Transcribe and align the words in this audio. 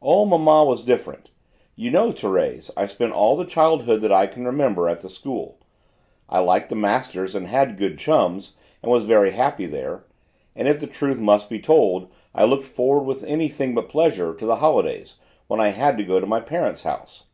"Oh, 0.00 0.24
mamma 0.24 0.62
was 0.64 0.84
different. 0.84 1.30
You 1.74 1.90
know, 1.90 2.12
Thérèse, 2.12 2.70
I 2.76 2.86
spent 2.86 3.12
all 3.12 3.34
the 3.34 3.44
childhood 3.44 4.02
that 4.02 4.12
I 4.12 4.28
can 4.28 4.44
remember 4.44 4.88
at 4.88 5.00
the 5.00 5.10
school. 5.10 5.58
I 6.28 6.38
liked 6.38 6.68
the 6.68 6.76
masters 6.76 7.34
and 7.34 7.48
had 7.48 7.76
good 7.76 7.98
chums, 7.98 8.54
and 8.84 8.92
was 8.92 9.06
very 9.06 9.32
happy 9.32 9.66
there, 9.66 10.04
and 10.54 10.68
if 10.68 10.78
the 10.78 10.86
truth 10.86 11.18
must 11.18 11.50
be 11.50 11.58
told 11.58 12.06
I 12.36 12.44
looked 12.44 12.66
forward 12.66 13.02
with 13.02 13.24
anything 13.24 13.74
but 13.74 13.88
pleasure 13.88 14.32
to 14.32 14.46
the 14.46 14.56
holidays, 14.62 15.18
when 15.48 15.58
I 15.58 15.70
had 15.70 15.98
to 15.98 16.04
go 16.04 16.20
to 16.20 16.24
my 16.26 16.38
parents' 16.38 16.84
house. 16.84 17.24